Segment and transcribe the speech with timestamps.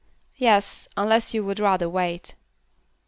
[0.37, 2.33] "Yes, unless you would rather wait."